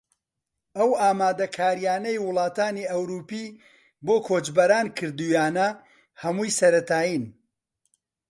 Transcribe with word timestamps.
ئەو 0.77 0.89
ئامادەکارییانەی 1.01 2.23
وڵاتانی 2.27 2.89
ئەوروپی 2.91 3.45
بۆ 4.05 4.15
کۆچبەران 4.27 4.87
کردوویانە 4.97 5.67
هەمووی 6.21 6.55
سەرەتایین 6.59 7.23